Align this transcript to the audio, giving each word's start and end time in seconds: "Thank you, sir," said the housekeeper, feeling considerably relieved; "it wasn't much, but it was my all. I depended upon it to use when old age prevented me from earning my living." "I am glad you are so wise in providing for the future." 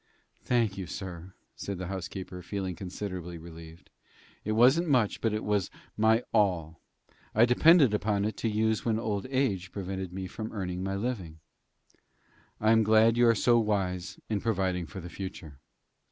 "Thank 0.41 0.79
you, 0.79 0.87
sir," 0.87 1.35
said 1.55 1.77
the 1.77 1.85
housekeeper, 1.85 2.41
feeling 2.41 2.75
considerably 2.75 3.37
relieved; 3.37 3.91
"it 4.43 4.53
wasn't 4.53 4.87
much, 4.89 5.21
but 5.21 5.31
it 5.31 5.43
was 5.43 5.69
my 5.95 6.23
all. 6.33 6.81
I 7.35 7.45
depended 7.45 7.93
upon 7.93 8.25
it 8.25 8.35
to 8.37 8.49
use 8.49 8.83
when 8.83 8.97
old 8.97 9.27
age 9.29 9.71
prevented 9.71 10.11
me 10.11 10.25
from 10.25 10.51
earning 10.53 10.83
my 10.83 10.95
living." 10.95 11.37
"I 12.59 12.71
am 12.71 12.81
glad 12.81 13.15
you 13.15 13.27
are 13.27 13.35
so 13.35 13.59
wise 13.59 14.19
in 14.27 14.41
providing 14.41 14.87
for 14.87 15.01
the 15.01 15.07
future." 15.11 15.59